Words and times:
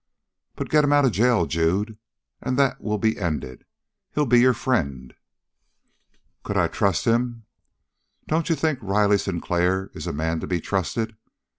"But 0.55 0.69
get 0.69 0.83
him 0.83 0.91
out 0.93 1.05
of 1.05 1.11
the 1.11 1.15
jail, 1.15 1.45
Jude, 1.45 1.99
and 2.41 2.57
that 2.57 2.81
will 2.81 2.97
be 2.97 3.19
ended. 3.19 3.65
He'll 4.15 4.25
be 4.25 4.39
your 4.39 4.55
friend." 4.55 5.13
"Could 6.43 6.57
I 6.57 6.67
trust 6.69 7.05
him?" 7.05 7.45
"Don't 8.27 8.49
you 8.49 8.55
think 8.55 8.79
Riley 8.81 9.19
Sinclair 9.19 9.91
is 9.93 10.07
a 10.07 10.11
man 10.11 10.39
to 10.39 10.47
be 10.47 10.59
trusted?" 10.59 11.17